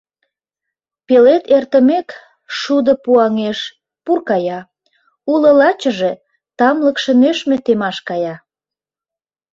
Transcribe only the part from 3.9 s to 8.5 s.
пуркая; уло лачыже, тамлыкше нӧшмӧ темаш кая.